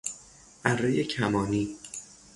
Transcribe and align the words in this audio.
ارهی 0.65 1.03
کمانی 1.03 1.75